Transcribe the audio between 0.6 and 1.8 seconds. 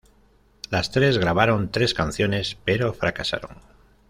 Las tres grabaron